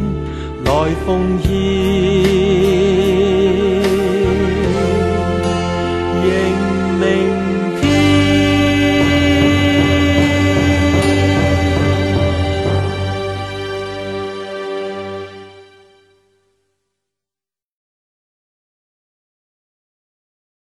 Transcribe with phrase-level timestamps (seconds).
[0.65, 3.10] 来奉献。